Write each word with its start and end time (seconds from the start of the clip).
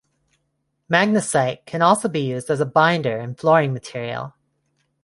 Magnesite 0.91 1.63
can 1.67 1.83
also 1.83 2.09
be 2.09 2.21
used 2.21 2.49
as 2.49 2.59
a 2.59 2.65
binder 2.65 3.19
in 3.19 3.35
flooring 3.35 3.71
material. 3.71 4.33